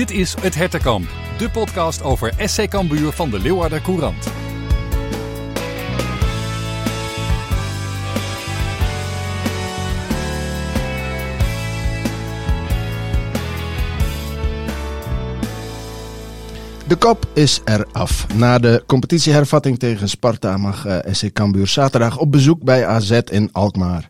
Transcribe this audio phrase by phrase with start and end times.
[0.00, 4.24] Dit is Het Hertenkamp, de podcast over SC Cambuur van de Leeuwarder Courant.
[16.86, 18.26] De kop is eraf.
[18.34, 23.48] Na de competitiehervatting tegen Sparta mag eh, SC Cambuur zaterdag op bezoek bij AZ in
[23.52, 24.08] Alkmaar.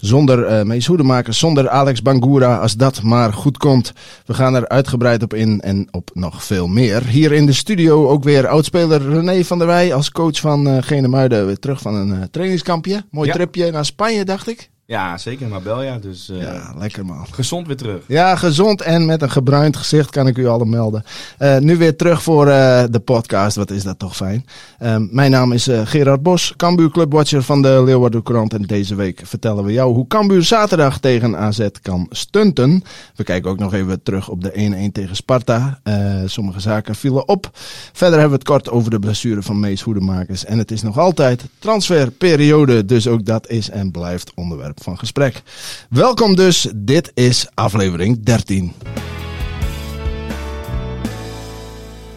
[0.00, 3.92] Zonder uh, Mees Hoedemakers, zonder Alex Bangura, als dat maar goed komt.
[4.26, 7.04] We gaan er uitgebreid op in en op nog veel meer.
[7.06, 10.76] Hier in de studio ook weer oudspeler René van der Wij als coach van uh,
[10.80, 11.46] Genemuiden.
[11.46, 13.04] Weer terug van een uh, trainingskampje.
[13.10, 13.34] Mooi Ja.
[13.34, 14.69] tripje naar Spanje, dacht ik.
[14.90, 15.48] Ja, zeker.
[15.48, 17.26] Marbella, dus eh, Ja, lekker man.
[17.30, 18.02] gezond weer terug.
[18.06, 21.04] Ja, gezond en met een gebruind gezicht kan ik u allen melden.
[21.38, 23.56] Eh, nu weer terug voor eh, de podcast.
[23.56, 24.46] Wat is dat toch fijn.
[24.78, 28.54] Ehm, mijn naam is Gerard Bos, Cambuur Clubwatcher van de Leeuwarden Courant.
[28.54, 32.82] En deze week vertellen we jou hoe Cambuur zaterdag tegen AZ kan stunten.
[33.14, 34.52] We kijken ook nog even terug op de
[34.88, 35.80] 1-1 tegen Sparta.
[36.26, 37.50] Sommige zaken vielen op.
[37.92, 40.44] Verder hebben we het kort over de blessure van Mees Hoedemakers.
[40.44, 42.84] En het is nog altijd transferperiode.
[42.84, 45.42] Dus ook dat is en blijft onderwerp van gesprek.
[45.90, 48.72] Welkom dus, dit is aflevering 13.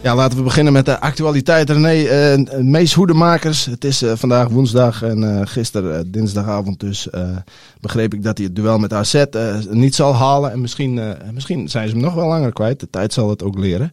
[0.01, 1.69] Ja, laten we beginnen met de actualiteit.
[1.69, 3.65] René, eh Mees Hoedemakers.
[3.65, 7.07] Het is eh, vandaag woensdag en eh gisteren dinsdagavond dus
[7.79, 9.23] begreep ik dat hij het duel met AZ
[9.69, 10.51] niet zal halen.
[10.51, 12.79] En misschien, misschien zijn ze hem nog wel langer kwijt.
[12.79, 13.91] De tijd zal het ook leren.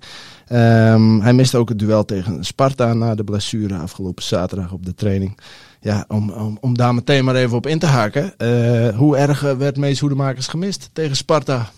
[0.50, 4.94] Ehm, hij miste ook het duel tegen Sparta na de blessure afgelopen zaterdag op de
[4.94, 5.38] training.
[5.80, 8.38] Ja, om, om, om daar meteen maar even op in te haken.
[8.38, 11.70] Eh, hoe erg eh, werd Mees Hoedemakers gemist tegen Sparta?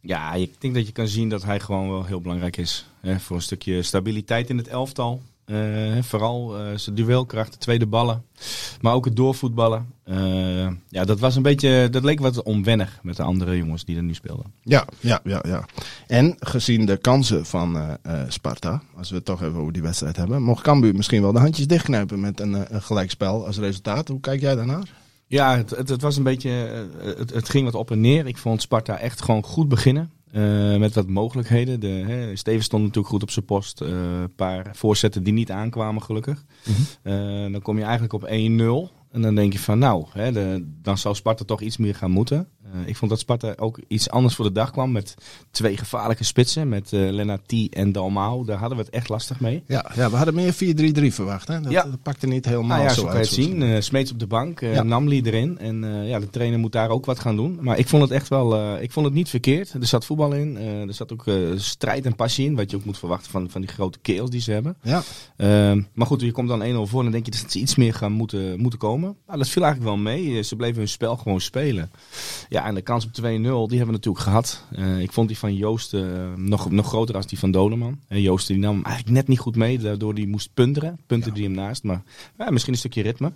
[0.00, 2.86] Ja, ik denk dat je kan zien dat hij gewoon wel heel belangrijk is.
[3.00, 5.22] Hè, voor een stukje stabiliteit in het elftal.
[5.46, 8.24] Eh, vooral eh, zijn duelkracht, de tweede ballen.
[8.80, 9.86] Maar ook het doorvoetballen.
[10.04, 13.96] Eh, ja, dat was een beetje, dat leek wat onwennig met de andere jongens die
[13.96, 14.52] er nu speelden.
[14.62, 15.64] Ja, ja, ja, ja.
[16.06, 20.42] En gezien de kansen van Sparta, als we het toch even over die wedstrijd hebben,
[20.42, 24.08] mocht Cambuur misschien wel de handjes dichtknijpen met een, een gelijkspel als resultaat.
[24.08, 24.88] Hoe kijk jij daarnaar?
[25.26, 26.50] Ja, het, het, het was een beetje,
[26.98, 28.26] het, het ging wat op en neer.
[28.26, 30.10] Ik vond Sparta echt gewoon goed beginnen.
[30.32, 31.80] Eh, met wat mogelijkheden.
[31.80, 33.80] De, hè, Steven stond natuurlijk goed op zijn post.
[33.80, 36.44] Eh, Een paar voorzetten die niet aankwamen, gelukkig.
[37.02, 37.12] Eh,
[37.52, 38.90] dan kom je eigenlijk op 1-0.
[39.10, 42.10] En dan denk je van, nou, hè, de, dan zou Sparta toch iets meer gaan
[42.10, 42.48] moeten.
[42.72, 44.92] Eh, ik vond dat Sparta ook iets anders voor de dag kwam.
[44.92, 45.14] Met
[45.50, 46.68] twee gevaarlijke spitsen.
[46.68, 48.44] Met eh Lennartie en Dalmau.
[48.46, 49.62] Daar hadden we het echt lastig mee.
[49.66, 51.48] Ja, ja we hadden meer 4-3-3 verwacht.
[51.48, 51.60] Hè?
[51.60, 51.82] Dat, Ja.
[51.82, 53.62] dat pakte niet helemaal Nou ja, zo zo kan je het zien.
[53.62, 54.82] Eh Smeets op de bank, eh Ja.
[54.82, 55.58] Namli erin.
[55.58, 57.58] En ja, de trainer moet daar ook wat gaan doen.
[57.60, 59.72] Maar ik vond het echt wel, ik vond het niet verkeerd.
[59.72, 60.56] Er zat voetbal in.
[60.56, 61.24] er zat ook
[61.56, 62.54] strijd en passie in.
[62.56, 64.76] Wat je ook moet verwachten van, van die grote keels die ze hebben.
[64.82, 65.02] Ja,
[65.36, 67.76] Ehm, maar goed, je komt dan 1-0 voor en dan denk je dat ze iets
[67.76, 69.16] meer gaan moeten, moeten komen.
[69.26, 70.42] Nou, dat viel eigenlijk wel mee.
[70.42, 71.90] Ze bleven hun spel gewoon spelen.
[72.56, 74.64] Ja, en de kans op 2-0, die hebben we natuurlijk gehad.
[74.72, 76.02] Eh, ik vond die van Joost eh,
[76.36, 77.98] nog, nog groter als die van Doleman.
[78.08, 80.98] En Joost die nam hem eigenlijk net niet goed mee, daardoor die moest punteren.
[81.06, 82.02] Punten die hem naast, maar
[82.38, 83.32] ja, misschien een stukje ritme.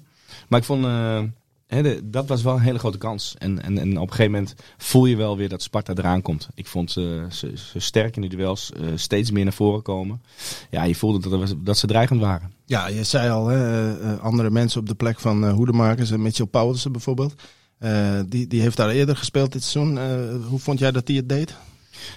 [0.49, 1.23] Maar ik vond, eh,
[1.67, 3.35] hè, de- dat was wel een hele grote kans.
[3.39, 6.49] En, en, en op een gegeven moment voel je wel weer dat Sparta eraan komt.
[6.55, 10.23] Ik vond ze, ze, ze sterk in de duels, steeds meer naar voren komen.
[10.71, 12.53] Ja, je voelde dat, was, dat ze dreigend waren.
[12.67, 16.11] ja je zei al, hè, andere mensen op de plek van Hoedemakers.
[16.11, 17.35] en Mitchell Paulussen bijvoorbeeld.
[17.81, 19.99] Eh, die, die heeft daar eerder gespeeld dit seizoen.
[19.99, 21.55] Eh, hoe vond jij dat hij het deed?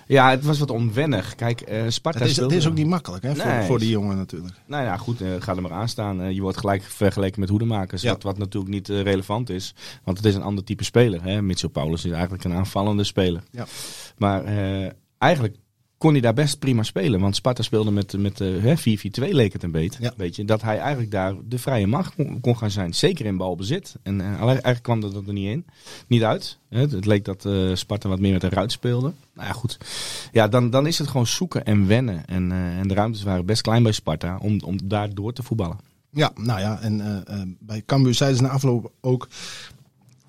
[0.08, 1.36] Ja, het was wat onwennig.
[1.36, 3.66] Kijk, eh Sparta Het is, het is ook niet makkelijk hè, voor, Nee.
[3.66, 4.54] voor die jongen natuurlijk.
[4.66, 6.34] Nou ja, goed, eh, ga er maar aan staan.
[6.34, 8.02] Je wordt gelijk vergeleken met hoedemakers.
[8.02, 8.12] Ja.
[8.12, 9.74] Wat, wat natuurlijk niet relevant is.
[10.04, 11.24] Want het is een ander type speler.
[11.24, 11.42] Hè?
[11.42, 13.44] Mitchell Paulus is eigenlijk een aanvallende speler.
[13.52, 13.66] Ja.
[14.18, 14.44] Maar
[15.18, 15.56] eigenlijk
[16.04, 17.20] kon hij daar best prima spelen.
[17.20, 18.76] Want Sparta speelde met, met eh, hè,
[19.30, 20.04] 4-4-2 leek het een beetje.
[20.04, 20.14] Ja.
[20.18, 22.94] Weet je, dat hij eigenlijk daar de vrije macht kon, kon gaan zijn.
[22.94, 23.96] Zeker in balbezit.
[24.04, 25.66] En eh, alleen- eigenlijk kwam dat er niet in.
[26.08, 26.58] Niet uit.
[26.70, 29.14] Het, het leek dat eh, Sparta wat meer met de ruit speelde.
[29.34, 29.78] Nou ja, goed.
[30.32, 32.26] Ja, dan, dan is het gewoon zoeken en wennen.
[32.26, 35.44] En, eh, en de ruimtes waren best klein bij Sparta om, om daar door te
[35.44, 35.78] voetballen.
[36.10, 39.28] Ja, nou ja, en eh, eh, bij Cambuur zeiden ze na afloop ook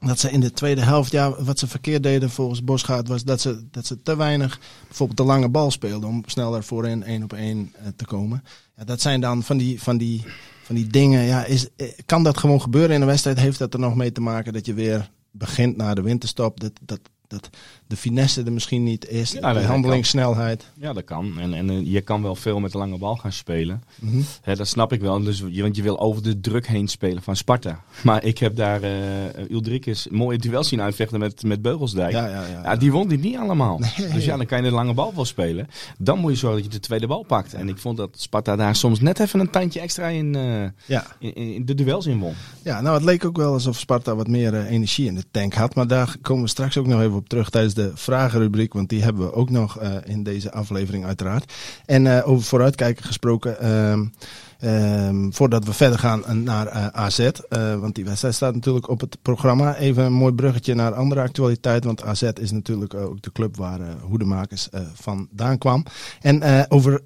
[0.06, 3.40] dat ze in de tweede helft, ja, wat ze verkeerd deden volgens Bosgaard, was dat
[3.40, 7.32] ze, dat ze te weinig bijvoorbeeld de lange bal speelden om sneller voorin één op
[7.32, 8.44] één eh, te komen.
[8.76, 10.24] Ja, dat zijn dan van die, van die,
[10.62, 13.38] van die dingen, ja, is, eh, kan dat gewoon gebeuren in een wedstrijd?
[13.38, 16.72] Heeft dat er nog mee te maken dat je weer begint na de winterstop, dat,
[16.80, 17.00] dat,
[17.34, 17.50] dat
[17.86, 20.64] de finesse er misschien niet is, Ja, de handelingssnelheid.
[20.74, 21.38] Ja, dat kan.
[21.38, 23.82] En, en eh, je kan wel veel met de lange bal gaan spelen.
[24.00, 24.20] Mhm.
[24.42, 25.22] Hè, dat snap ik wel.
[25.22, 27.80] Dus, je- want je wil over de druk heen spelen van Sparta.
[28.02, 28.90] Maar ik heb daar uh,
[29.50, 32.12] Uldrikis mooie duels zien uitvechten met, met Beugelsdijk.
[32.12, 32.60] Ja, ja, ja.
[32.62, 33.80] Ja, die won die niet allemaal.
[34.12, 35.68] Dus ja, dan kan je de lange bal wel spelen.
[35.98, 37.54] Dan moet je zorgen dat je de tweede bal pakt.
[37.54, 41.06] En ik vond dat Sparta daar soms net even een tandje extra in, eh, ja.
[41.18, 42.34] in, in de duels in won.
[42.62, 45.54] Ja, nou het leek ook wel alsof Sparta wat meer eh, energie in de tank
[45.54, 45.74] had.
[45.74, 49.02] Maar daar komen we straks ook nog even op terug tijdens de vragenrubriek, want die
[49.02, 51.52] hebben we ook nog in deze aflevering uiteraard.
[51.86, 53.60] En over vooruitkijken gesproken.
[53.60, 54.04] Ehm,
[54.64, 58.88] Ehm, voordat we verder gaan naar eh, AZ, uh, eh, want die wedstrijd staat natuurlijk
[58.88, 59.76] op het programma.
[59.76, 63.80] Even een mooi bruggetje naar andere actualiteit, want AZ is natuurlijk ook de club waar
[64.00, 65.84] Hoedemakers vandaan kwam.
[66.20, 67.00] En over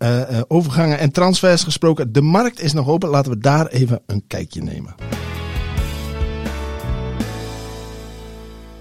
[0.49, 3.09] overgangen en transfers gesproken, de markt is nog open.
[3.09, 4.95] Laten we daar even een kijkje nemen.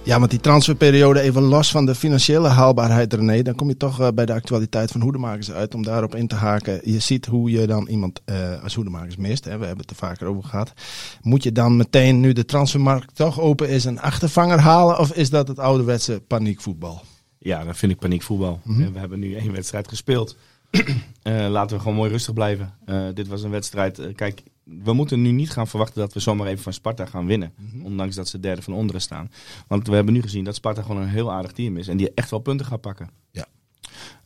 [0.08, 4.02] Ja, want die transferperiode, even los van de financiële haalbaarheid, René, dan kom je toch
[4.02, 6.82] uh, bij de actualiteit van hoedemakers uit om daarop in te haken.
[6.84, 9.46] Je ziet hoe je dan iemand uh, als hoedemakers mist.
[9.46, 9.58] Hè.
[9.58, 10.74] We hebben het er vaker over gehad.
[11.22, 15.00] Moet je dan meteen, nu de transfermarkt toch open is, een achtervanger halen?
[15.00, 17.02] Of is dat het ouderwetse paniekvoetbal?
[17.38, 18.60] Ja, dat vind ik paniekvoetbal.
[18.64, 20.38] Mm We hebben nu één wedstrijd gespeeld.
[20.72, 20.84] uh,
[21.50, 22.74] laten we gewoon mooi rustig blijven.
[23.14, 24.02] dit was een wedstrijd.
[24.16, 27.54] kijk, we moeten nu niet gaan verwachten dat we zomaar even van Sparta gaan winnen.
[27.56, 27.86] Mhm.
[27.86, 29.32] Ondanks dat ze derde van onderen staan.
[29.68, 31.88] Want we hebben nu gezien dat Sparta gewoon een heel aardig team is.
[31.88, 33.10] En die echt wel punten gaat pakken.
[33.32, 33.48] Ja.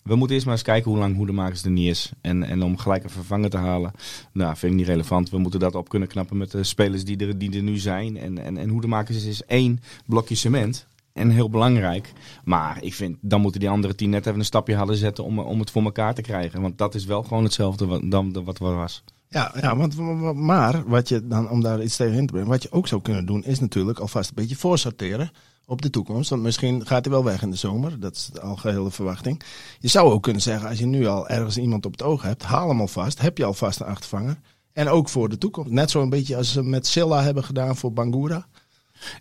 [0.04, 2.12] We moeten eerst maar eens kijken hoe lang Hoedemakers er niet is.
[2.22, 3.92] En, en om gelijk een vervanger te halen,
[4.34, 5.30] nou, vind ik niet relevant.
[5.30, 8.18] We moeten dat op kunnen knappen met de spelers die er, die er nu zijn.
[8.18, 10.88] En, en, en Hoedemakers is één blokje cement.
[11.14, 12.14] En heel belangrijk.
[12.44, 15.40] Maar ik vind, dan moeten die andere tien net even een stapje hadden zetten om,
[15.40, 16.62] om het voor elkaar te krijgen.
[16.62, 19.04] Want dat is wel gewoon hetzelfde wat, dan, wat was.
[19.34, 19.98] Ja, ja want,
[20.36, 23.02] maar wat je dan, om daar iets tegen in te brengen, wat je ook zou
[23.02, 25.32] kunnen doen, is natuurlijk alvast een beetje voorsorteren
[25.66, 26.30] op de toekomst.
[26.30, 28.00] Want misschien gaat hij wel weg in de zomer.
[28.00, 29.42] Dat is de algehele verwachting.
[29.80, 32.44] Je zou ook kunnen zeggen, als je nu al ergens iemand op het oog hebt,
[32.44, 33.22] haal hem alvast.
[33.22, 34.40] Heb je alvast een achtervanger.
[34.74, 35.72] En ook voor de toekomst.
[35.72, 38.48] Net zo een beetje als ze met Silla hebben gedaan voor Bangura.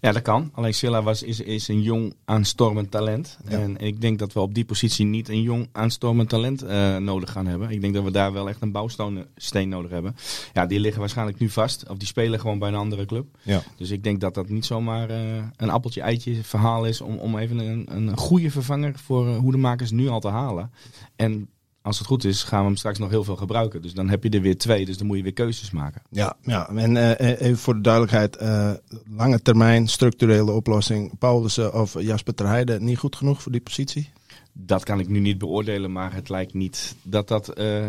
[0.01, 0.51] Ja, dat kan.
[0.55, 3.39] Alleen Silla was, is, is een jong aanstormend talent.
[3.45, 7.33] En ik denk dat we op die positie niet een jong aanstormend talent uh, nodig
[7.33, 7.71] gaan hebben.
[7.71, 10.17] Ik denk dat we daar wel echt een bouwsteen nodig hebben.
[10.53, 11.89] Ja, die liggen waarschijnlijk nu vast.
[11.89, 13.27] Of die spelen gewoon bij een andere club.
[13.43, 13.63] Ja.
[13.77, 15.17] Dus ik denk dat dat niet zomaar uh,
[15.57, 20.09] een appeltje-eitje verhaal is om, om even een, een goede vervanger voor uh, hoedemakers nu
[20.09, 20.71] al te halen.
[21.17, 21.49] En
[21.83, 23.83] als het goed is, gaan we hem straks nog heel veel gebruiken.
[23.83, 26.03] Dus dan heb je er weer twee, dus dan moet je weer keuzes maken.
[26.11, 26.69] Ja, ja.
[26.69, 28.73] en uh, even voor de duidelijkheid, uh,
[29.17, 34.11] lange termijn structurele oplossing, Paulussen of Jasper Terheide niet goed genoeg voor die positie?
[34.53, 37.85] Dat kan ik nu niet beoordelen, maar het lijkt niet dat dat uh,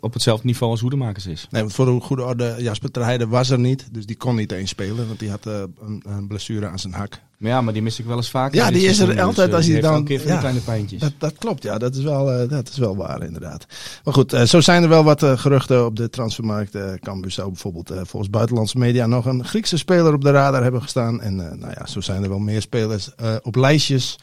[0.00, 1.46] op hetzelfde niveau als Hoedemakers is.
[1.50, 4.70] Nee, voor een goede orde, Jasper Terheide was er niet, dus die kon niet eens
[4.70, 7.20] spelen, want die had een, een blessure aan zijn hak.
[7.36, 8.56] Maar ja, maar die mis ik wel eens vaker.
[8.56, 9.94] Ja, die is er altijd dus, als je dan.
[9.94, 11.00] Een keer ja, kleine pijntjes.
[11.00, 13.66] Dat, dat klopt, ja, dat is, wel, uh, dat is wel waar, inderdaad.
[14.04, 16.76] Maar goed, uh, zo zijn er wel wat uh, geruchten op de transfermarkt.
[17.00, 21.20] Cambuur zou bijvoorbeeld volgens buitenlandse media nog een Griekse speler op de radar hebben gestaan.
[21.20, 23.10] En nou ja, zo zijn er wel meer spelers
[23.42, 24.18] op lijstjes.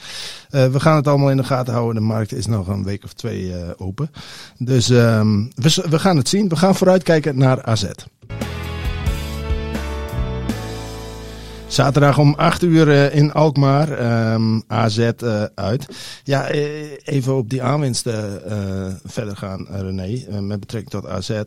[0.49, 1.95] we gaan het allemaal in de gaten houden.
[1.95, 4.11] De markt is nog een week of twee open.
[4.57, 6.49] Dus um, we, we gaan het zien.
[6.49, 7.85] We gaan vooruitkijken naar AZ.
[11.73, 15.85] Zaterdag om 8 uur uh, in Alkmaar, um, ehm, AZ uh, uit.
[16.23, 18.41] Ja, uh, even op die aanwinsten
[19.03, 21.41] verder gaan, René, met betrekking tot AZ.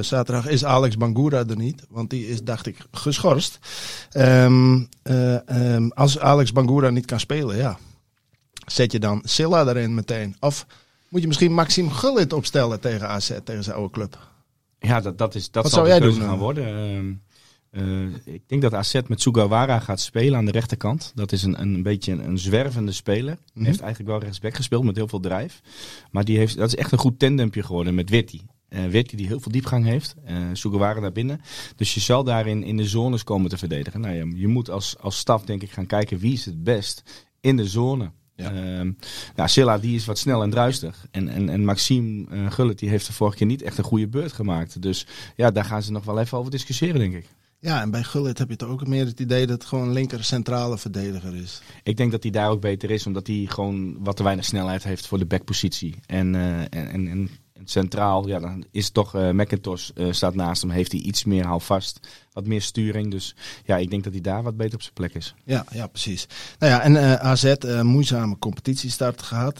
[0.00, 3.58] zaterdag is Alex Bangura er niet, want die is, dacht ik, geschorst.
[4.16, 7.78] Um, um, als Alex Bangura niet kan spelen, ja,
[8.66, 10.36] zet je dan Silla erin meteen?
[10.40, 10.66] Of
[11.08, 14.18] moet je misschien Maxime Gullit opstellen tegen AZ, tegen zijn oude club?
[14.78, 17.25] Ja, dat, dat, is, dat Wat zal zou jij doen, gaan worden.
[17.72, 21.12] Uh, ik denk dat AZ met Sugawara gaat spelen aan de rechterkant.
[21.14, 23.38] Dat is een, een beetje een, een zwervende speler.
[23.54, 25.60] Mm Heeft eigenlijk wel rechtsback gespeeld met heel veel drijf.
[26.10, 28.40] Maar die heeft, dat is echt een goed tandempje geworden met Witty.
[28.68, 30.14] Uh, Witty die heel veel diepgang heeft.
[30.28, 31.40] Uh, Sugawara naar binnen.
[31.76, 34.00] Dus je zal daarin in de zones komen te verdedigen.
[34.00, 37.02] Nou, je, je moet als, als staf denk ik gaan kijken wie is het best
[37.40, 38.10] in de zone.
[38.36, 38.52] Ja.
[38.52, 38.92] Uh,
[39.34, 41.06] nou, Silla die is wat snel en druistig.
[41.10, 44.08] En, en, en Maxime uh, Gullit die heeft de vorige keer niet echt een goede
[44.08, 44.82] beurt gemaakt.
[44.82, 45.06] Dus
[45.36, 47.26] ja, daar gaan ze nog wel even over discussiëren, denk ik.
[47.60, 49.92] Ja, en bij Gullit heb je toch ook meer het idee dat het gewoon een
[49.92, 51.62] linker centrale verdediger is.
[51.82, 54.84] Ik denk dat hij daar ook beter is, omdat hij gewoon wat te weinig snelheid
[54.84, 55.94] heeft voor de backpositie.
[56.06, 57.30] En, uh, en, en, en,
[57.64, 61.44] centraal, ja, dan is toch uh, McIntosh uh, staat naast hem, heeft hij iets meer
[61.44, 63.10] houvast, wat meer sturing.
[63.10, 63.34] Dus
[63.64, 65.34] ja, ik denk dat hij daar wat beter op zijn plek is.
[65.44, 66.26] Ja, ja precies.
[66.58, 69.56] Nou ja, en AZ, moeizame competitiestart gehad.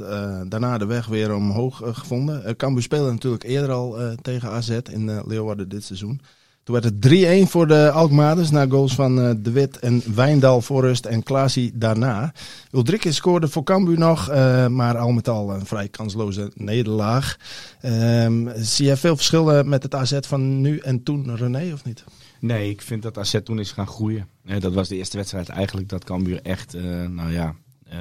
[0.48, 2.56] daarna de weg weer omhoog gevonden.
[2.56, 6.20] Cambuur speelde natuurlijk eerder al tegen AZ in Leeuwarden dit seizoen.
[6.66, 10.60] Toen werd het 3-1 voor de Alkmaarders na goals van uh, De Wit en Wijndal
[10.60, 12.32] voor rust en Klaasie daarna.
[12.72, 17.36] Ulrike scoorde voor Cambuur nog, uh, maar al met al een vrij kansloze nederlaag.
[17.84, 22.04] Um, zie je veel verschillen met het AZ van nu en toen, René, of niet?
[22.40, 24.28] Nee, ik vind dat AZ toen is gaan groeien.
[24.58, 26.72] dat was de eerste wedstrijd eigenlijk dat Cambuur echt,
[27.08, 27.54] nou ja...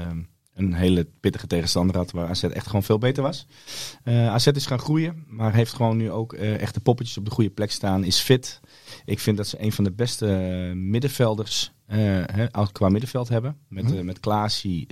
[0.09, 3.47] Um, een hele pittige tegenstander had waar AZ echt gewoon veel beter was.
[4.03, 7.25] Uh, AZ is gaan groeien, maar heeft gewoon nu ook uh, echt de poppetjes op
[7.25, 8.03] de goede plek staan.
[8.03, 8.59] Is fit.
[9.05, 10.25] Ik vind dat ze een van de beste
[10.75, 11.97] middenvelders uh,
[12.31, 13.57] hè, qua middenveld hebben.
[13.67, 14.05] Met, mm.
[14.05, 14.87] met Klaasie,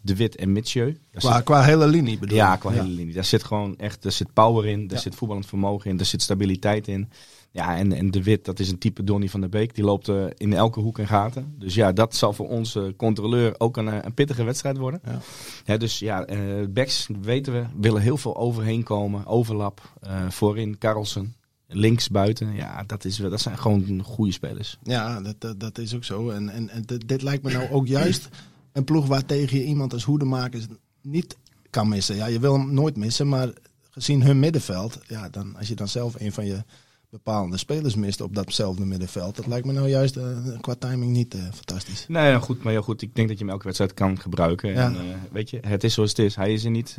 [0.00, 0.98] De Wit en Mitchell.
[1.12, 3.14] Qua, qua hele linie bedoel Ja, qua hele linie.
[3.14, 5.02] Daar zit gewoon echt er zit power in, daar ja.
[5.02, 7.10] zit voetballend vermogen in, daar zit stabiliteit in.
[7.56, 9.74] Ja, en, en De Wit, dat is een type Donny van der Beek.
[9.74, 11.54] Die loopt uh, in elke hoek en gaten.
[11.58, 15.00] Dus ja, dat zal voor onze controleur ook een, een pittige wedstrijd worden.
[15.04, 15.18] Ja.
[15.64, 19.26] ja dus ja, uh, backs, weten we, willen heel veel overheen komen.
[19.26, 21.34] Overlap, uh, voorin, Carlsen.
[21.68, 24.78] Links buiten, ja, dat, is, dat zijn gewoon goede spelers.
[24.82, 26.30] Ja, dat, dat, dat is ook zo.
[26.30, 28.28] En, en, en dit lijkt me nou ook juist
[28.72, 30.66] een ploeg waar tegen je iemand als hoedemaker
[31.02, 31.36] niet
[31.70, 32.16] kan missen.
[32.16, 33.52] Ja, je wil hem nooit missen, maar
[33.90, 36.64] gezien hun middenveld, ja, dan, als je dan zelf een van je
[37.10, 39.36] bepaalde spelers mist op datzelfde middenveld.
[39.36, 40.24] Dat lijkt me nou juist uh,
[40.60, 42.04] qua timing niet uh, fantastisch.
[42.08, 44.70] Nee, ja, goed, maar ja, goed, ik denk dat je hem elke wedstrijd kan gebruiken.
[44.70, 44.84] Ja.
[44.84, 45.00] En, uh,
[45.32, 46.36] weet je, het is zoals het is.
[46.36, 46.98] Hij is er niet.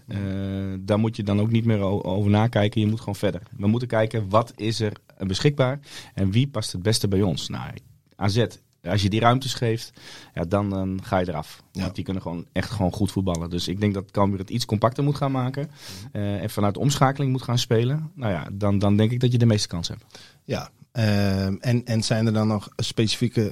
[0.79, 2.81] daar moet je dan ook niet meer over nakijken.
[2.81, 3.41] Je moet gewoon verder.
[3.57, 5.79] We moeten kijken wat is er beschikbaar
[6.13, 7.49] en wie past het beste bij ons.
[7.49, 7.71] Nou,
[8.15, 8.45] AZ
[8.89, 9.91] als je die ruimtes geeft,
[10.33, 11.63] ja, dan, dan ga je eraf.
[11.71, 11.81] Ja.
[11.81, 13.49] Want die kunnen gewoon echt gewoon goed voetballen.
[13.49, 15.69] Dus ik denk dat Cambuur het iets compacter moet gaan maken.
[16.13, 18.11] Uh, en vanuit de omschakeling moet gaan spelen.
[18.13, 20.03] Nou ja, dan, dan denk ik dat je de meeste kans hebt.
[20.43, 23.51] Ja, uh, en, en zijn er dan nog specifieke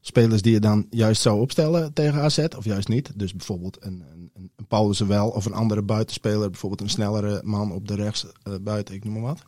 [0.00, 2.46] spelers die je dan juist zou opstellen tegen AZ?
[2.56, 3.12] Of juist niet?
[3.14, 6.50] Dus bijvoorbeeld een, een, een Paulus wel of een andere buitenspeler.
[6.50, 9.42] Bijvoorbeeld een snellere man op de rechts uh, buiten, ik noem maar wat.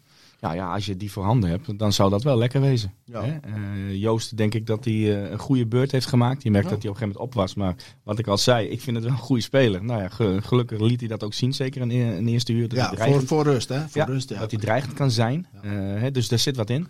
[0.46, 2.92] Nou ja, als je die voorhanden hebt, dan zou dat wel lekker wezen.
[3.04, 3.24] Ja.
[3.24, 6.42] Uh, Joost, denk ik dat hij uh, een goede beurt heeft gemaakt.
[6.42, 6.72] Je merkt ja.
[6.72, 7.54] dat hij op een gegeven moment op was.
[7.54, 9.84] Maar wat ik al zei, ik vind het wel een goede speler.
[9.84, 10.08] Nou ja,
[10.40, 12.68] gelukkig liet hij dat ook zien, zeker in, de eerste uur.
[12.68, 13.80] Dat ja, dreigend, voor, voor rust, hè?
[13.80, 14.38] Voor ja, rust, ja.
[14.38, 15.46] Dat hij dreigend kan zijn.
[15.64, 16.80] Uh, hè, dus daar zit wat in.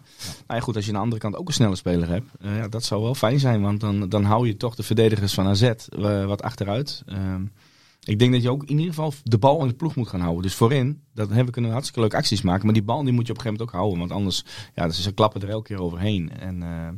[0.47, 2.69] Nou ja, goed, als je aan de andere kant ook een snelle speler hebt, ja,
[2.69, 3.63] dat zou wel fijn zijn.
[3.63, 5.73] Want dan, dan hou je toch de verdedigers van AZ
[6.27, 7.05] wat achteruit.
[8.07, 10.21] Ik denk dat je ook in ieder geval de bal in de ploeg moet gaan
[10.21, 10.43] houden.
[10.43, 12.65] Dus voorin, dat hebben we kunnen hartstikke leuke acties maken.
[12.65, 13.99] Maar die bal die moet je op een gegeven moment ook houden.
[13.99, 14.45] Want anders,
[14.75, 16.31] ja, ze klappen er elke keer overheen.
[16.31, 16.89] En uh,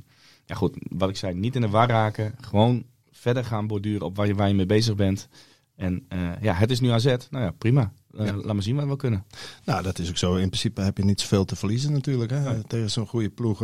[0.44, 2.34] ja goed, wat ik zei, niet in de war raken.
[2.40, 5.28] Gewoon verder gaan borduren op waar je, waar je mee bezig bent.
[5.76, 7.04] En uh, ja, het is nu AZ.
[7.04, 7.92] Nou ja, prima.
[8.10, 8.34] Uh, ja.
[8.34, 9.24] Laat maar zien wat we kunnen.
[9.64, 10.34] Nou, dat is ook zo.
[10.34, 12.30] In principe heb je niet zoveel te verliezen natuurlijk.
[12.30, 12.44] Hè?
[12.44, 12.62] Ja.
[12.66, 13.62] Tegen zo'n goede ploeg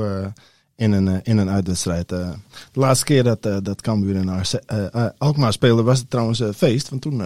[0.77, 2.13] in een, in een uitwedstrijd.
[2.13, 2.31] Uh,
[2.73, 6.89] de laatste keer dat, uh, dat Cambuur en Alkmaar speelden was het trouwens feest.
[6.89, 7.23] Want toen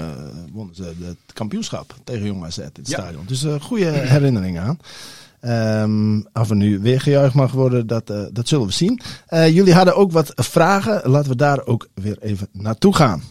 [0.53, 2.99] wonnen ze het kampioenschap tegen Jong AZ in het ja.
[2.99, 3.25] stadion.
[3.27, 4.79] Dus goede herinneringen aan.
[5.83, 9.01] Um, of er nu weer gejuicht mag worden, dat, dat zullen we zien.
[9.31, 11.11] jullie hadden ook wat vragen.
[11.11, 13.23] Laten we daar ook weer even naartoe gaan.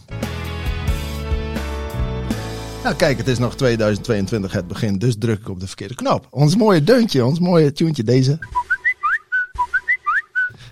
[2.88, 6.26] Nou kijk, het is nog 2022 het begin, dus druk ik op de verkeerde knop.
[6.30, 8.38] Ons mooie deuntje, ons mooie tuentje deze.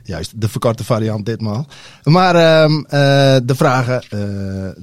[0.07, 1.67] Juist, de verkorte variant ditmaal.
[2.05, 2.81] Maar uh, uh,
[3.45, 4.11] de, vragen, uh,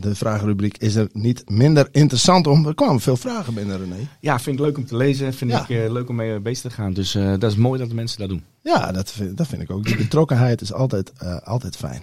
[0.02, 2.68] de vragenrubriek is er niet minder interessant om.
[2.68, 4.08] Er kwamen veel vragen binnen, René.
[4.20, 5.34] Ja, vind ik leuk om te lezen.
[5.34, 5.62] Vind ja.
[5.62, 6.94] ik eh, leuk om mee bezig te gaan.
[6.94, 8.44] Dus dat is mooi dat de mensen dat doen.
[8.64, 9.84] Ja, dat vind, dat vind ik ook.
[9.84, 12.02] Die betrokkenheid is altijd, uh, altijd fijn.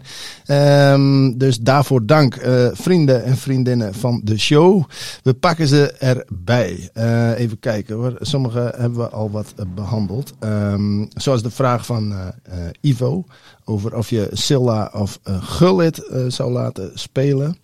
[0.92, 4.84] Um, dus daarvoor dank, uh, vrienden en vriendinnen van de show.
[5.22, 6.90] We pakken ze erbij.
[6.94, 8.16] Uh, even kijken hoor.
[8.20, 10.32] Sommige hebben we al wat behandeld.
[10.40, 12.14] Um, zoals de vraag van
[12.80, 13.24] Ivo
[13.64, 17.56] over of je Silla of Gullit zou laten spelen.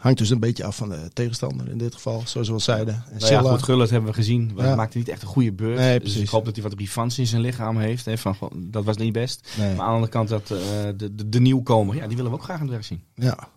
[0.00, 2.94] Hangt dus een beetje af van de tegenstander in dit geval, zoals we al zeiden.
[2.94, 4.52] En nou ja, goed, Gullit hebben we gezien.
[4.56, 4.74] Ja.
[4.74, 5.78] maakte niet echt een goede beurt.
[5.78, 8.04] Nee, dus ik hoop dat hij wat revanche in zijn lichaam heeft.
[8.04, 9.48] Hè, van, dat was niet best.
[9.58, 9.66] Nee.
[9.66, 10.58] Maar aan de andere kant, dat, uh,
[10.96, 13.02] de, de, de nieuwkomer, ja, die willen we ook graag aan het werk zien.
[13.14, 13.48] Ja.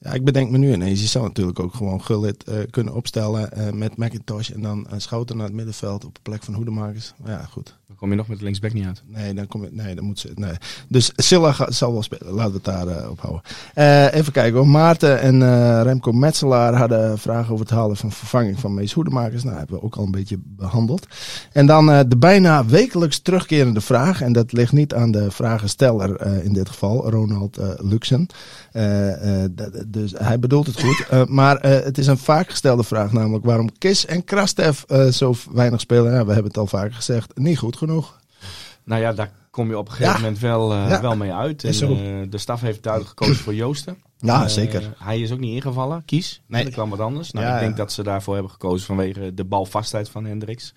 [0.00, 1.00] Ja, ik bedenk me nu ineens.
[1.00, 4.50] Je zou natuurlijk ook gewoon Gullit uh, kunnen opstellen uh, met McIntosh.
[4.50, 7.12] En dan uh, Schouten naar het middenveld op de plek van Hoedemakers.
[7.24, 7.76] Ja, goed.
[7.86, 9.02] Dan kom je nog met linksback niet uit.
[9.06, 10.32] Nee, dan kom je, nee, dan moet ze.
[10.34, 10.52] Nee.
[10.88, 12.32] Dus Silla gaat, zal wel spelen.
[12.32, 14.12] Laten we het daar op houden.
[14.14, 14.68] even kijken hoor.
[14.68, 19.44] Maarten en Remco Metselaar hadden vragen over het halen van vervanging van Mees Hoedemakers.
[19.44, 21.06] Nou, hebben we ook al een beetje behandeld.
[21.52, 24.22] En dan de bijna wekelijks terugkerende vraag.
[24.22, 28.26] En dat ligt niet aan de vragensteller in dit geval, Ronald Luxen.
[29.86, 31.28] Dus hij bedoelt het goed.
[31.28, 36.12] maar het is een vaak gestelde vraag, namelijk waarom Kis en Krastev zo weinig spelen.
[36.12, 37.38] Nou, we hebben het al vaker gezegd.
[37.38, 38.16] Niet goed genoeg.
[38.84, 40.20] Nou ja, daar kom je op een gegeven ja.
[40.20, 41.00] moment wel, uh, ja.
[41.00, 41.64] wel mee uit.
[41.64, 43.96] En, uh, de staf heeft duidelijk gekozen voor Joosten.
[44.18, 44.94] Ja, uh, zeker.
[44.98, 46.04] Hij is ook niet ingevallen.
[46.04, 46.42] Kies.
[46.46, 46.64] Nee.
[46.64, 47.30] Er kwam wat anders.
[47.30, 50.74] Nou, ja, ik denk dat ze daarvoor hebben gekozen vanwege de balvastheid van Hendricks.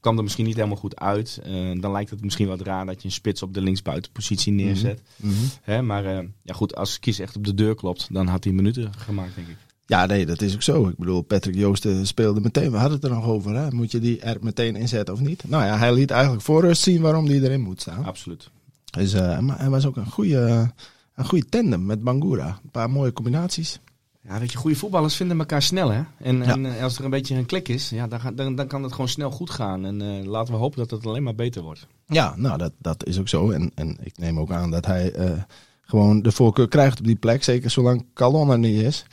[0.00, 1.40] kwam er misschien niet helemaal goed uit.
[1.80, 5.02] dan lijkt het misschien wat raar dat je een spits op de linksbuitenpositie neerzet.
[5.16, 5.48] Mm -hmm.
[5.62, 6.04] Hè, maar
[6.42, 9.48] ja, goed, als Kies echt op de deur klopt, dan had hij minuten gemaakt, denk
[9.48, 9.56] ik.
[9.90, 10.88] Ja, nee, dat is ook zo.
[10.88, 12.70] Ik bedoel, Patrick Joosten speelde meteen.
[12.70, 13.54] We hadden het er nog over.
[13.54, 13.70] Hè?
[13.70, 15.44] Moet je die er meteen inzetten of niet?
[15.48, 18.04] Nou ja, hij liet eigenlijk voor rust zien waarom die erin moet staan.
[18.04, 18.50] Absoluut.
[18.90, 20.72] Dus, uh, maar hij was ook een goede,
[21.14, 22.46] een goede tandem met Bangura.
[22.64, 23.80] Een paar mooie combinaties.
[24.22, 26.02] Ja, weet je, goede voetballers vinden elkaar snel, hè?
[26.18, 26.44] En, Ja.
[26.44, 28.92] en eh, als er een beetje een klik is, ja, dan, dan, dan kan het
[28.92, 29.84] gewoon snel goed gaan.
[29.84, 31.86] En eh, laten we hopen dat het alleen maar beter wordt.
[32.06, 33.50] Ja, nou, dat, dat is ook zo.
[33.50, 35.30] En, en ik neem ook aan dat hij eh,
[35.82, 37.44] gewoon de voorkeur krijgt op die plek.
[37.44, 39.04] Zeker zolang Calon er niet is.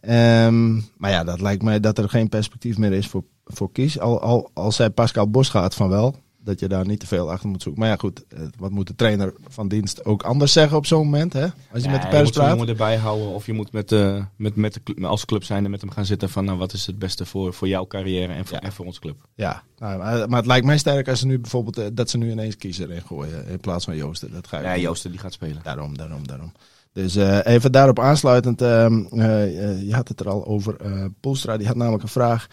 [0.00, 3.98] Ehm, maar ja, dat lijkt mij dat er geen perspectief meer is voor, voor Kies.
[3.98, 6.14] Al, al, al zei Pascal Bos gaat van wel.
[6.46, 7.80] Dat je daar niet te veel achter moet zoeken.
[7.82, 8.24] Maar ja, goed.
[8.28, 11.32] eh, Wat moet de trainer van dienst ook anders zeggen op zo'n moment?
[11.32, 11.46] Hè?
[11.72, 12.50] Als je met de pers moet praat.
[12.52, 13.26] jongen erbij houden.
[13.28, 16.06] Of je moet met, eh, met, met de club, als club zijn met hem gaan
[16.06, 18.62] zitten van nou, wat is het beste voor, voor jouw carrière en voor, Ja.
[18.62, 19.16] en voor onze club.
[19.34, 19.98] Ja, nou,
[20.28, 22.90] maar, het lijkt mij sterk als ze nu bijvoorbeeld eh, dat ze nu ineens kiezer
[22.90, 24.32] in gooien in plaats van Joosten.
[24.32, 25.60] Dat ga ik Ja, Joosten die gaat spelen.
[25.62, 26.52] Daarom, daarom, daarom.
[26.96, 30.76] Dus eh, even daarop aansluitend, ehm, eh, eh, je had het er al over,
[31.20, 32.46] Poelstra, die had namelijk een vraag.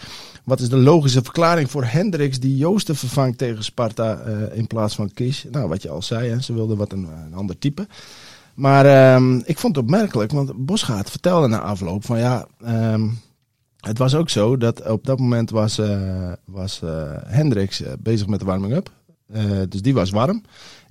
[0.43, 4.19] Wat is de logische verklaring voor Hendricks die Joosten vervangt tegen Sparta
[4.53, 5.45] in plaats van Kies?
[5.51, 7.87] Nou, wat je al zei, hè, ze wilden wat een, ander type.
[8.53, 13.07] Maar ehm, ik vond het opmerkelijk, want Bosgaard vertelde na afloop van ja, ehm,
[13.79, 15.81] het was ook zo dat op dat moment was,
[16.45, 16.81] was
[17.25, 18.91] Hendricks bezig met de warming-up.
[19.69, 20.43] Dus die was warm.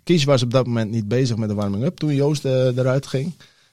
[0.05, 3.33] Kies was op dat moment niet bezig met de warming-up toen Joost eh, eruit ging.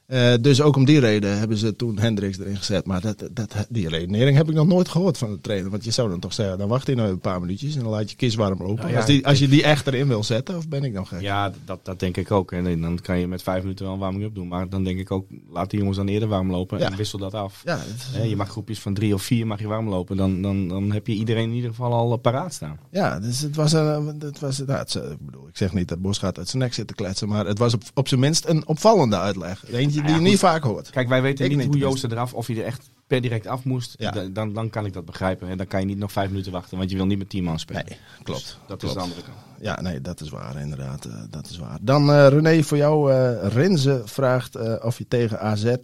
[0.10, 2.86] Eh, dus ook om die reden hebben ze toen Hendricks erin gezet.
[2.86, 5.72] Maar dat, dat, die redenering heb ik nog nooit gehoord van de trainer.
[5.72, 7.92] Want je zou dan toch zeggen, dan wacht hij nog een paar minuutjes en dan
[7.92, 8.76] laat je Kies warm lopen.
[8.76, 11.08] Nou ja, als, die, als je die echt erin wil zetten, of ben ik nog
[11.08, 11.22] gek?
[11.22, 12.52] Ja, dat, dat denk ik ook.
[12.52, 14.48] En dan kan je met vijf minuten wel een warming-up doen.
[14.48, 16.86] Maar dan denk ik ook, laat die jongens dan eerder warm lopen Ja.
[16.86, 17.62] en wissel dat af.
[17.66, 17.80] Ja,
[18.24, 20.18] je mag groepjes van drie of vier mag je warm lopen.
[20.18, 22.80] Dan, dan, dan heb je iedereen in ieder geval al eh, paraat staan.
[22.92, 26.02] Ja, dus het was, een, het was nou, het, ik bedoel, ik zeg niet dat
[26.02, 28.68] Bos gaat uit zijn nek zitten kletsen, maar het was op, op zijn minst een
[28.68, 29.72] opvallende uitleg.
[29.72, 30.90] Eentje die je niet vaak hoort.
[30.90, 31.78] Kijk, wij weten Ik niet hoe.
[31.78, 33.96] Joost eraf, of hij er echt per direct af moest.
[34.34, 35.50] Dan, dan kan ik dat begrijpen.
[35.50, 37.44] En dan kan je niet nog vijf minuten wachten, want je wil niet met tien
[37.44, 37.86] man spelen.
[37.88, 38.40] Nee, klopt.
[38.42, 38.84] Dus dat klopt.
[38.84, 39.38] is de andere kant.
[39.62, 41.06] Ja, nee, dat is waar, inderdaad.
[41.06, 41.78] eh, dat is waar.
[41.82, 43.14] Dan eh, René, voor jou,
[43.48, 45.76] Rinze vraagt of je tegen AZ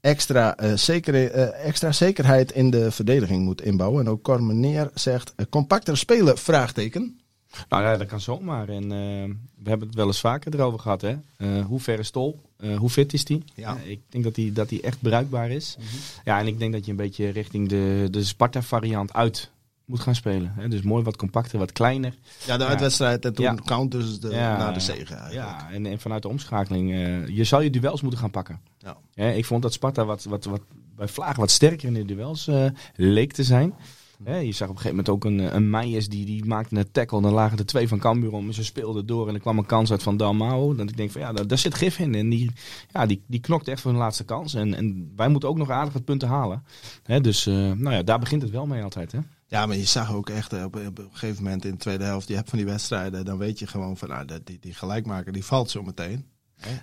[0.00, 4.04] extra, zeker, extra zekerheid in de verdediging moet inbouwen.
[4.04, 7.20] En ook Cor Meneer zegt, compacter spelen, vraagteken.
[7.68, 8.68] Nou ja, dat kan zomaar.
[8.68, 11.00] En eh, we hebben het wel eens vaker erover gehad.
[11.00, 11.16] Hè?
[11.36, 12.40] Eh, hoe ver is Tol?
[12.56, 13.44] Eh, hoe fit is die?
[13.54, 13.76] Ja.
[13.84, 15.76] Ik denk dat die, dat die echt bruikbaar is.
[16.24, 19.50] Ja, en ik denk dat je een beetje richting de, de Sparta-variant uit
[19.84, 20.52] moet gaan spelen.
[20.56, 20.68] Hè?
[20.68, 22.14] Dus mooi wat compacter, wat kleiner.
[22.46, 23.54] Ja, de uitwedstrijd en toen Ja.
[23.64, 25.32] counters de, Ja, naar de eigenlijk.
[25.32, 26.90] Ja, en, en vanuit de omschakeling.
[27.36, 28.60] je zou je duels moeten gaan pakken.
[29.14, 29.24] Ja.
[29.30, 30.60] Ik vond dat Sparta wat, wat, wat
[30.96, 32.50] bij Vlaag wat sterker in de duels
[32.94, 33.74] leek te zijn.
[34.24, 37.20] Je zag op een gegeven moment ook een, een Meijers die, die maakte een tackle.
[37.20, 39.28] Dan lagen er twee van Cambuur om en ze speelden door.
[39.28, 40.76] En er kwam een kans uit van Dalmau.
[40.76, 42.14] Dat ik denk van ja, daar, zit gif in.
[42.14, 42.50] En die,
[42.92, 44.54] ja, die, die knokt echt voor hun laatste kans.
[44.54, 46.64] En, en wij moeten ook nog aardig wat punten halen.
[47.02, 49.12] Hè, dus eh, nou ja, daar begint het wel mee altijd.
[49.12, 49.18] Hè?
[49.46, 52.28] Ja, maar je zag ook echt eh, op, een gegeven moment in de tweede helft,
[52.28, 55.44] je hebt van die wedstrijden, dan weet je gewoon van, nou, die, die gelijkmaker, die
[55.44, 56.26] valt zo meteen.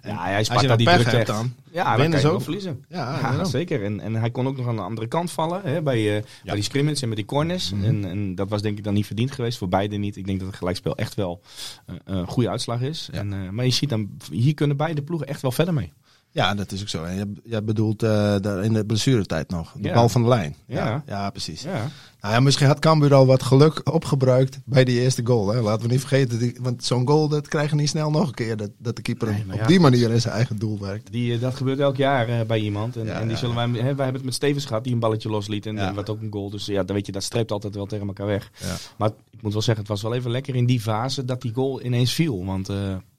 [0.04, 1.28] Ja, hij Sparta dan die echt.
[1.28, 2.42] dan, Ja, dan kan je ook.
[2.42, 2.86] verliezen.
[2.90, 3.84] Ja, zeker.
[3.84, 6.56] En, en hij kon ook nog aan de andere kant vallen hè, bij, eh, bij
[6.56, 7.72] die scrimmage en met die corners.
[7.72, 7.84] Mhm.
[7.84, 10.16] en, en dat was denk ik dan niet verdiend geweest voor beide niet.
[10.16, 11.42] Ik denk dat het gelijkspel echt wel
[11.86, 13.10] eh, een goede uitslag is.
[13.12, 15.92] En, eh, maar je ziet dan, hier kunnen beide ploegen echt wel verder mee.
[16.34, 17.04] Ja, dat is ook zo.
[17.04, 19.72] En je, je bedoelt eh, daar in de blessuretijd nog.
[19.78, 19.94] De Ja.
[19.94, 20.56] bal van de lijn.
[20.68, 21.04] Ja, Ja.
[21.06, 21.62] ja, precies.
[21.62, 21.88] Ja.
[22.22, 25.48] Nou ja, misschien had Cambuur al wat geluk opgebruikt bij die eerste goal.
[25.54, 25.62] Hè.
[25.62, 28.34] Laten we niet vergeten, die, want zo'n goal dat krijg je niet snel nog een
[28.34, 28.58] keer.
[28.58, 31.12] Dat, dat de keeper Nee, op die manier in zijn eigen doel werkt.
[31.12, 32.98] Die, eh, dat gebeurt elk jaar eh, bij iemand.
[32.98, 35.30] En, en die zullen wij, hè, wij hebben het met Stevens gehad, die een balletje
[35.30, 35.66] losliet.
[35.66, 36.50] En, en wat ook een goal.
[36.50, 38.52] Dus ja, dan weet je, dat streept altijd wel tegen elkaar weg.
[38.60, 38.76] Ja.
[38.98, 41.54] Maar ik moet wel zeggen, het was wel even lekker in die fase dat die
[41.54, 42.46] goal ineens viel.
[42.46, 42.70] Want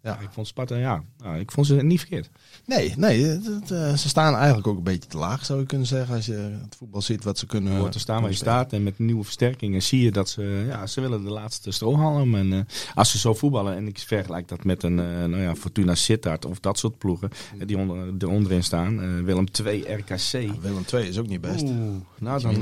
[0.05, 0.19] Ja.
[0.19, 2.31] ik vond Sparta, ja, nou, ik vond ze niet verkeerd.
[2.67, 6.15] Nee, nee eh, ze staan eigenlijk ook een beetje te laag, zou je kunnen zeggen.
[6.15, 7.77] Als je het voetbal ziet wat ze kunnen.
[7.77, 8.73] Hoort te staan waar je staat.
[8.73, 12.35] En met nieuwe versterkingen zie je dat ze, ja, ze willen de laatste strohalm.
[12.35, 12.59] En eh,
[12.95, 16.45] als ze zo voetballen, en ik vergelijk dat met een eh, nou ja, Fortuna Sittard
[16.45, 17.31] of dat soort ploegen
[17.67, 19.25] die onder, er onderin staan.
[19.25, 20.61] Willem 2, RKC.
[20.61, 21.63] Willem II is ook niet best.
[21.63, 21.73] Oeh,
[22.19, 22.55] nou, dan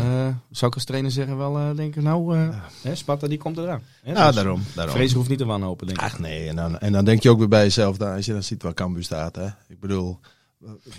[0.50, 2.36] zou ik als trainer zeggen wel eh, denken, nou,
[2.82, 3.82] hè, Sparta die komt eraan.
[4.02, 4.62] Hè, Ja, dus daarom.
[4.74, 4.94] daarom.
[4.94, 6.04] Vrezen hoeft niet te wanhopen, denk ik.
[6.04, 8.32] Ach nee, en dan, en dan denk je ook weer bij jezelf, dan, als je
[8.32, 9.36] dan ziet waar Cambuur staat.
[9.36, 9.46] Hè.
[9.68, 10.18] Ik bedoel,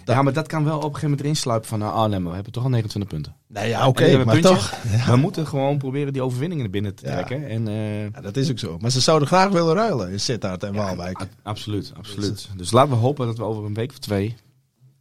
[0.05, 2.29] Ja, maar dat kan wel op een gegeven moment erin sluipen van, nou, nee, maar
[2.29, 3.35] we hebben toch al 29 punten.
[3.47, 4.41] nee, ja, oké, maar puntje.
[4.41, 4.73] toch.
[5.05, 7.11] We moeten gewoon proberen die overwinningen er binnen te Ja.
[7.11, 7.47] trekken.
[7.49, 8.77] En, eh, Ja, dat is ook zo.
[8.79, 11.27] Maar ze zouden graag willen ruilen in Sittard en Waalwijk.
[11.43, 12.49] Absoluut, absoluut.
[12.57, 14.35] Dus laten we hopen dat we over een week of twee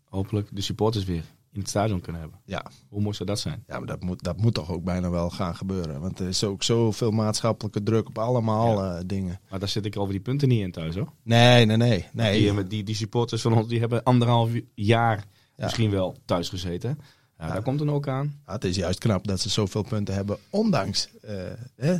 [0.09, 2.41] hopelijk de supporters weer in het stadion kunnen hebben.
[2.45, 3.65] Ja, Hoe mooi zou dat zijn?
[3.67, 6.01] ja maar dat moet, dat moet toch ook bijna wel gaan gebeuren.
[6.01, 9.41] Want er is ook zoveel maatschappelijke druk op allemaal eh, dingen.
[9.51, 11.12] Maar daar zit ik over die punten niet in thuis hoor.
[11.23, 12.07] Nee, nee, nee.
[12.12, 12.53] nee.
[12.53, 15.25] Die, die, die supporters van ons die hebben anderhalf jaar
[15.57, 15.65] Ja.
[15.65, 16.99] misschien wel thuis gezeten.
[17.47, 18.35] Ja, daar komt dan ook aan.
[18.47, 21.09] Ja, het is juist knap dat ze zoveel punten hebben, ondanks.
[21.23, 21.35] eh,
[21.77, 21.95] hè?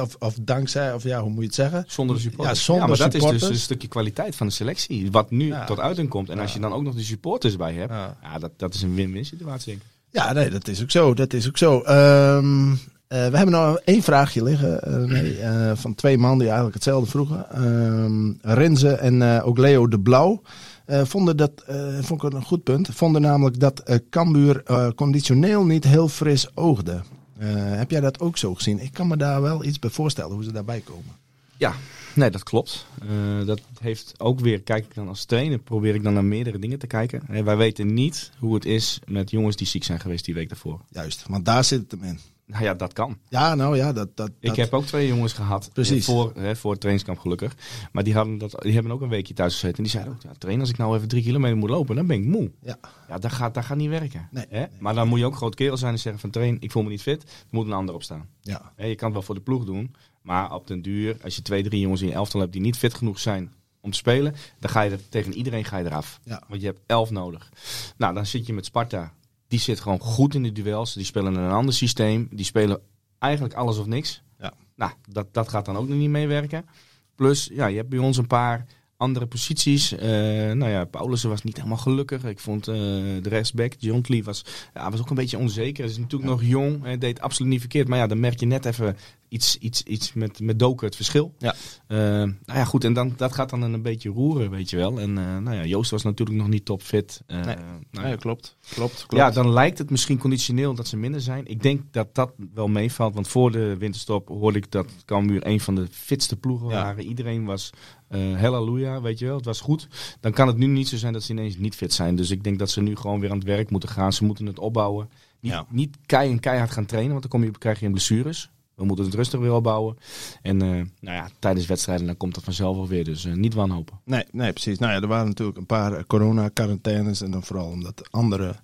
[0.00, 1.84] Of, of dankzij, of ja, hoe moet je het zeggen?
[1.86, 2.58] Zonder de supporters.
[2.58, 3.42] Ja, zonder maar dat is supporters.
[3.42, 5.10] dus een stukje kwaliteit van de selectie.
[5.10, 5.64] Wat nu Ja.
[5.64, 6.28] tot uiting komt.
[6.30, 7.90] En als je dan ook nog de supporters bij hebt.
[7.92, 8.16] Ja.
[8.22, 9.66] Ja, dat, dat is een win-win situatie.
[9.72, 9.86] denk ik.
[10.10, 11.14] Ja, nee, dat is ook zo.
[11.14, 11.80] Dat is ook zo.
[11.80, 12.76] Ehm, eh,
[13.08, 17.10] we hebben nog één vraagje liggen, eh, nee, eh, van twee man die eigenlijk hetzelfde
[17.10, 17.50] vroegen.
[17.50, 20.42] Ehm Renze en eh, ook Leo de Blauw
[20.86, 25.64] vonden dat, eh, vond ik een goed punt, vonden namelijk dat eh Cambuur eh, conditioneel
[25.64, 27.02] niet heel fris oogde.
[27.38, 28.80] Eh, heb jij dat ook zo gezien?
[28.80, 31.16] Ik kan me daar wel iets bij voorstellen hoe ze daarbij komen.
[31.56, 31.74] Ja,
[32.14, 32.86] nee, dat klopt.
[33.02, 36.58] Eh, dat heeft ook weer, kijk ik dan als trainer, probeer ik dan naar meerdere
[36.58, 37.22] dingen te kijken.
[37.28, 40.48] Eh, wij weten niet hoe het is met jongens die ziek zijn geweest die week
[40.48, 40.80] daarvoor.
[40.88, 42.20] Juist, want daar zit het hem in.
[42.46, 43.18] Nou ja, dat kan.
[43.28, 44.16] Ja, nou ja, dat...
[44.16, 45.70] dat, Ik dat- heb ook twee jongens gehad.
[45.72, 46.08] Precies.
[46.08, 47.56] eh, Voor, hè, voor het trainingskamp gelukkig.
[47.92, 49.76] Maar die, hadden dat, die hebben ook een weekje thuis gezeten.
[49.76, 52.06] En die zeiden ook, ja, train, als ik nou even drie kilometer moet lopen, dan
[52.06, 52.50] ben ik moe.
[52.60, 52.76] Ja.
[53.08, 54.28] Ja, dat gaat, dat gaat niet werken.
[54.30, 54.64] Nee, hè?
[54.78, 56.88] Maar dan moet je ook groot kerel zijn en zeggen van train, ik voel me
[56.88, 57.22] niet fit.
[57.22, 58.28] Er moet een ander op staan.
[58.40, 59.94] Ja, Hè, je kan het wel voor de ploeg doen.
[60.22, 62.76] Maar op den duur, als je twee, drie jongens in je elftal hebt die niet
[62.76, 66.20] fit genoeg zijn om te spelen, dan ga je er, tegen iedereen ga je eraf.
[66.24, 66.42] Ja.
[66.48, 67.50] Want je hebt elf nodig.
[67.96, 69.12] Nou, dan zit je met Sparta.
[69.54, 70.94] Die zit gewoon goed in de duels.
[70.94, 72.28] Die spelen in een ander systeem.
[72.30, 72.80] Die spelen
[73.18, 74.22] eigenlijk alles of niks.
[74.38, 74.52] Ja.
[74.76, 76.66] Nou, dat, dat gaat dan ook nog niet meewerken.
[77.14, 79.92] Plus, ja, je hebt bij ons een paar andere posities.
[79.92, 80.08] Eh,
[80.52, 82.24] nou ja, Paulussen was niet helemaal gelukkig.
[82.24, 85.82] Ik vond eh, de rechtsback, John Lee, was, ja, was ook een beetje onzeker.
[85.82, 86.82] Hij is natuurlijk nog jong.
[86.82, 87.88] Hij deed absoluut niet verkeerd.
[87.88, 88.96] Maar ja, dan merk je net even
[89.28, 91.34] iets, iets, iets met, met Doken het verschil.
[91.38, 91.54] Ja.
[91.86, 92.84] Eh, nou ja, goed.
[92.84, 95.00] En dan, dat gaat dan een beetje roeren, weet je wel.
[95.00, 97.22] En nou ja, Joost was natuurlijk nog niet topfit.
[97.26, 97.56] Nee.
[97.90, 98.56] nou ja, klopt.
[98.74, 101.46] Klopt, ja, dan lijkt het misschien conditioneel dat ze minder zijn.
[101.46, 103.14] Ik denk dat dat wel meevalt.
[103.14, 107.04] Want voor de winterstop hoorde ik dat Cambuur een van de fitste ploegen waren.
[107.04, 107.70] Iedereen was
[108.14, 109.36] eh halleluja, weet je wel.
[109.36, 109.88] Het was goed.
[110.20, 112.16] Dan kan het nu niet zo zijn dat ze ineens niet fit zijn.
[112.16, 114.12] Dus ik denk dat ze nu gewoon weer aan het werk moeten gaan.
[114.12, 115.08] Ze moeten het opbouwen.
[115.40, 115.66] Niet, Ja.
[115.70, 118.50] niet kei en keihard gaan trainen, want dan kom je, krijg je een blessures.
[118.74, 119.96] We moeten het rustig weer opbouwen.
[120.42, 123.04] En eh, nou ja, tijdens wedstrijden dan komt dat vanzelf wel weer.
[123.04, 124.00] Dus eh, niet wanhopen.
[124.04, 124.78] Nee, nee, precies.
[124.78, 127.20] Nou ja, er waren natuurlijk een paar corona-quarantaines.
[127.20, 128.54] En dan vooral omdat andere,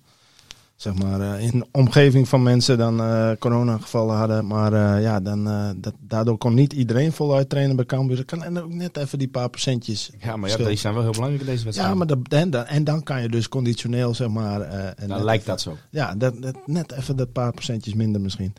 [0.81, 4.47] zeg maar, eh, in de omgeving van mensen dan eh corona-gevallen hadden.
[4.47, 5.43] Maar eh, ja, dan,
[5.77, 8.25] dat, daardoor kon niet iedereen voluit trainen bij Cambuur.
[8.25, 10.11] Kan en ook net even die paar procentjes.
[10.19, 11.91] Ja, maar ja, die zijn wel heel belangrijk in deze wedstrijd.
[11.91, 14.61] Ja, maar dat, en, dan, en dan kan je dus conditioneel, zeg maar...
[14.61, 15.77] en dan lijkt even- dat zo.
[15.89, 18.53] Ja, dat, dat, net even dat paar procentjes minder misschien.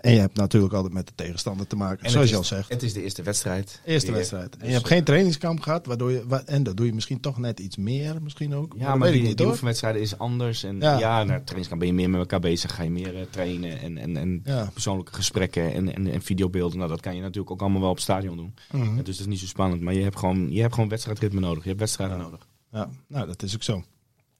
[0.00, 2.68] En je hebt natuurlijk altijd met de tegenstander te maken, En zoals je al zegt.
[2.68, 3.80] Het is de eerste wedstrijd.
[3.84, 4.16] Eerste Weer.
[4.16, 4.52] wedstrijd.
[4.52, 7.20] En Dus, je hebt geen trainingskamp gehad, waardoor je, wa- en dat doe je misschien
[7.20, 8.74] toch net iets meer, misschien ook.
[8.78, 10.64] Ja, maar ik die, niet die is anders.
[10.64, 10.98] En Ja.
[10.98, 12.74] ja, naar trainingskamp ben je meer met elkaar bezig.
[12.74, 14.70] Ga je meer eh, trainen en, en, en Ja.
[14.72, 16.78] persoonlijke gesprekken en, en, en videobeelden.
[16.78, 18.54] Nou, dat kan je natuurlijk ook allemaal wel op stadion doen.
[18.72, 18.96] Mhm.
[18.96, 19.80] Dus dat is niet zo spannend.
[19.82, 21.62] Maar je hebt gewoon, je hebt gewoon wedstrijdritme nodig.
[21.62, 22.46] Je hebt wedstrijden nodig.
[22.72, 23.82] Ja, nou, dat is ook zo.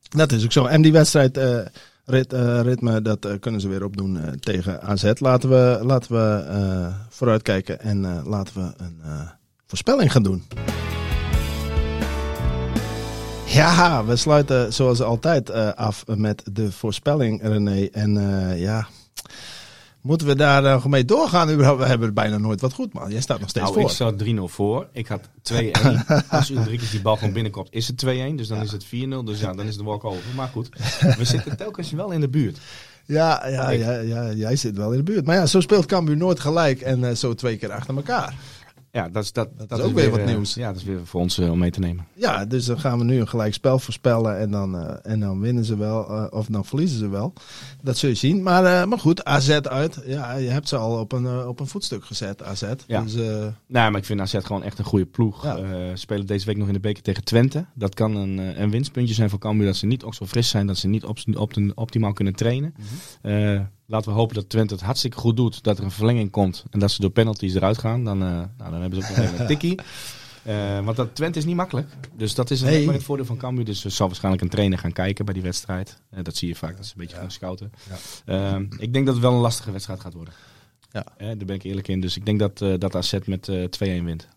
[0.08, 0.64] Dat is ook zo.
[0.64, 1.58] En die wedstrijd, eh,
[2.04, 5.12] rit, eh, ritme, dat eh, kunnen ze weer opdoen eh, tegen AZ.
[5.18, 9.20] Laten we, laten we eh, vooruitkijken en eh, laten we een eh,
[9.66, 10.42] voorspelling gaan doen.
[13.56, 17.88] Ja, we sluiten zoals altijd eh, af met de voorspelling, René.
[17.92, 18.16] En
[18.50, 18.86] eh, ja,
[20.00, 21.50] moeten we daar nog mee doorgaan?
[21.50, 21.80] überhaupt?
[21.80, 23.10] We hebben bijna nooit wat goed, man.
[23.10, 23.90] Jij staat nog steeds Nou, voor.
[23.90, 24.86] ik zat 3-0 voor.
[24.92, 25.20] Ik had
[25.52, 25.56] 2-1.
[26.28, 28.08] Als Ulrike die bal gewoon binnenkomt, is het 2-1.
[28.34, 28.88] Dus dan is het 4-0.
[29.24, 30.22] Dus ja, dan is de walk-over.
[30.34, 30.68] Maar goed,
[31.18, 32.58] we zitten telkens wel in de buurt.
[33.04, 35.26] Ja, ja, ja, ja, jij zit wel in de buurt.
[35.26, 38.34] Maar ja, zo speelt Cambuur nooit gelijk en eh, zo twee keer achter elkaar.
[38.96, 40.54] Ja, dat is, dat, dat, is ook weer wat eh, nieuws.
[40.54, 42.06] Ja, dat is weer voor ons eh, om mee te nemen.
[42.14, 45.40] Ja, dus dan gaan we nu een gelijk spel voorspellen en dan, eh, en dan
[45.40, 47.32] winnen ze wel of dan verliezen ze wel.
[47.82, 48.42] Dat zul je zien.
[48.42, 50.02] Maar, maar goed, AZ uit.
[50.06, 52.64] Ja, je hebt ze al op een, op een voetstuk gezet, AZ.
[52.86, 53.02] Ja.
[53.02, 53.14] Dus,
[53.66, 55.44] Nou, maar ik vind AZ gewoon echt een goede ploeg.
[55.44, 55.96] Ja.
[55.96, 57.66] Spelen deze week nog in de beker tegen Twente.
[57.74, 59.66] Dat kan een, een winstpuntje zijn voor Cambuur.
[59.66, 60.66] Dat ze niet ook zo fris zijn.
[60.66, 62.74] Dat ze niet op, op optimaal kunnen trainen.
[63.22, 65.62] Eh, laten we hopen dat Twente het hartstikke goed doet.
[65.62, 66.64] Dat er een verlenging komt.
[66.70, 68.04] En dat ze door penalties eruit gaan.
[68.04, 69.80] Dan, eh, nou, dan hebben ze ook nog even een tikkie.
[70.42, 71.88] Eh, want dat Twente is niet makkelijk.
[72.16, 72.84] Dus dat is een Nee.
[72.84, 73.64] maar het voordeel van Cambuur.
[73.64, 76.00] Dus er zal waarschijnlijk een trainer gaan kijken bij die wedstrijd.
[76.10, 76.76] Eh, dat zie je vaak.
[76.76, 77.72] Dat ze een beetje gaan scouten.
[78.24, 80.34] Eh, ik denk dat het wel een lastige wedstrijd gaat worden.
[80.92, 81.04] Ja.
[81.18, 82.00] Daar ben ik eerlijk in.
[82.00, 84.28] Dus ik denk dat, dat AZ met eh 2-1 wint.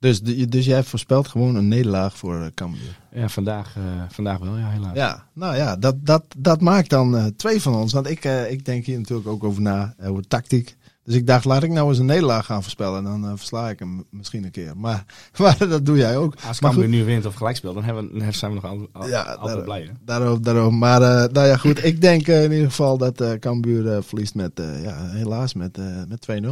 [0.00, 2.98] Dus, dus jij voorspelt gewoon een nederlaag voor eh, Cambuur.
[3.12, 4.94] Ja, vandaag, eh, vandaag wel, ja, helaas.
[4.96, 7.92] Ja, nou ja, dat, dat, dat maakt dan eh, twee van ons.
[7.92, 10.76] Want ik, ik denk hier natuurlijk ook over na, over tactiek.
[11.04, 13.04] Dus ik dacht, laat ik nou eens een nederlaag gaan voorspellen.
[13.04, 14.76] Dan versla ik hem misschien een keer.
[14.76, 15.04] Maar,
[15.38, 16.34] maar dat doe jij ook.
[16.46, 19.08] Als Cambuur nu wint of gelijk speelt, dan, hebben dan zijn we nog al, al-
[19.08, 19.82] Ja, altijd daar- blij.
[19.82, 19.92] Hè?
[20.04, 20.78] Daarom, daarom.
[20.78, 21.00] Maar
[21.32, 21.84] nou ja, goed.
[21.84, 26.46] Ik denk in ieder geval dat Cambuur verliest met, ja, helaas met, met 2-0.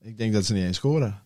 [0.00, 1.22] Ik denk dat ze niet eens scoren.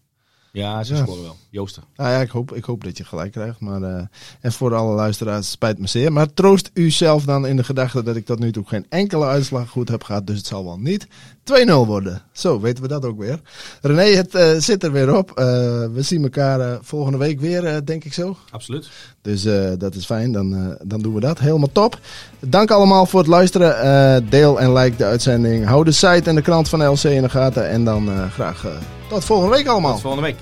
[0.58, 1.02] Ja, ze Ja.
[1.02, 1.36] scoren wel.
[1.50, 1.82] Joosten.
[1.96, 3.60] Nou ja, ik hoop, ik hoop dat je gelijk krijgt.
[3.60, 4.02] Maar, eh,
[4.40, 6.12] en voor alle luisteraars, spijt me zeer.
[6.12, 9.24] Maar troost u zelf dan in de gedachte dat ik tot nu toe geen enkele
[9.26, 10.26] uitslag goed heb gehad.
[10.26, 11.08] Dus het zal wel niet
[11.52, 12.22] 2-0 worden.
[12.32, 13.40] Zo, weten we dat ook weer.
[13.80, 15.30] René, het eh, zit er weer op.
[15.30, 15.44] Eh,
[15.92, 18.36] we zien elkaar eh, volgende week weer, denk ik zo.
[18.50, 18.88] Absoluut.
[19.22, 19.42] Dus
[19.78, 21.38] dat is fijn, dan, dan doen we dat.
[21.38, 21.98] Helemaal top.
[22.40, 24.28] Dank allemaal voor het luisteren.
[24.28, 25.66] Deel en like de uitzending.
[25.66, 27.68] Hou de site en de krant van LC in de gaten.
[27.68, 28.66] En dan graag
[29.08, 29.92] tot volgende week allemaal.
[29.92, 30.36] Tot volgende week.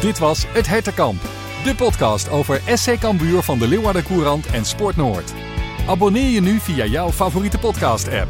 [0.00, 1.20] Dit was Het Hertenkamp,
[1.64, 5.32] de podcast over SC Cambuur van de Leeuwarden Courant en Sport Noord.
[5.86, 8.28] Abonneer je nu via jouw favoriete podcast-app.